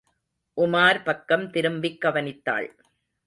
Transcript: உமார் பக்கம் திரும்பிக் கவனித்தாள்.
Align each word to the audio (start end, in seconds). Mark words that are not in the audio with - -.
உமார் 0.57 1.03
பக்கம் 1.03 1.49
திரும்பிக் 1.49 2.01
கவனித்தாள். 2.01 2.67